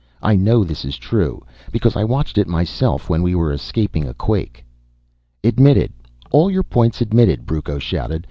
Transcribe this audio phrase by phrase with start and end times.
[0.23, 4.15] I know this is true, because I watched it myself when we were escaping a
[4.15, 4.65] quake."
[5.43, 5.93] "Admitted
[6.31, 8.19] all your points admitted," Brucco shouted.